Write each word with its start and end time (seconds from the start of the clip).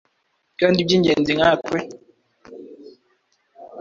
kandi 0.59 0.79
by’ingenzi 0.85 1.31
nkatwe. 1.37 1.77